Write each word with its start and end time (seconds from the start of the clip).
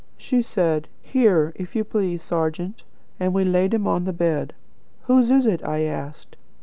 She 0.17 0.41
said: 0.41 0.87
'Here, 1.03 1.51
if 1.55 1.75
you 1.75 1.83
please, 1.83 2.23
serjeant,' 2.23 2.85
and 3.19 3.35
we 3.35 3.45
laid 3.45 3.71
him 3.75 3.85
on 3.87 4.05
the 4.05 4.11
bed. 4.11 4.55
'Whose 5.03 5.29
is 5.29 5.45
it?' 5.45 5.63
I 5.63 5.81
asked. 5.81 6.37